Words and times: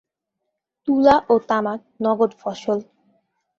তুলা 0.83 1.15
ও 1.29 1.33
তামাক 1.47 1.79
নগদ 2.03 2.31
ফসল। 2.41 2.79